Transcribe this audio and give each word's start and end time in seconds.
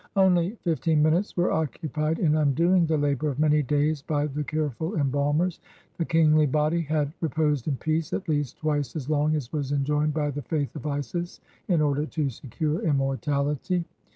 Only 0.15 0.55
fifteen 0.63 1.03
minutes 1.03 1.37
were 1.37 1.51
occupied 1.51 2.17
in 2.17 2.35
undoing 2.35 2.87
the 2.87 2.97
labor 2.97 3.29
of 3.29 3.37
many 3.37 3.61
days 3.61 4.01
by 4.01 4.25
the 4.25 4.43
careful 4.43 4.95
embalmers. 4.95 5.59
The 5.99 6.05
kingly 6.05 6.47
body 6.47 6.81
had 6.81 7.13
"reposed 7.21 7.67
in 7.67 7.77
peace" 7.77 8.11
at 8.11 8.27
least 8.27 8.57
twice 8.57 8.95
as 8.95 9.11
long 9.11 9.35
as 9.35 9.53
was 9.53 9.71
enjoined 9.71 10.15
by 10.15 10.31
the 10.31 10.41
faith 10.41 10.75
of 10.75 10.87
Isis 10.87 11.39
in 11.67 11.81
order 11.83 12.07
to 12.07 12.31
secure 12.31 12.79
inmiortality. 12.79 13.85